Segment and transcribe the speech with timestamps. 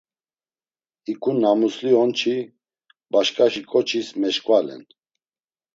[1.05, 2.35] Hik̆u namusli on-çi
[3.11, 4.83] başk̆aşi k̆oçis meşk̆valen.